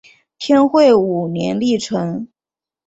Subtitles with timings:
[0.39, 2.27] 天会五年历成。